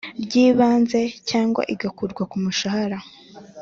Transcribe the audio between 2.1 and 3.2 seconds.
ku mushahara